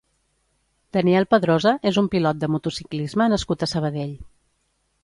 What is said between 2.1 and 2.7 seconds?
pilot de